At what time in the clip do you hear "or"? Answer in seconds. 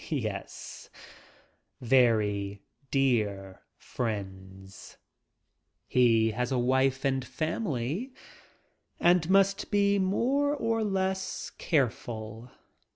10.55-10.83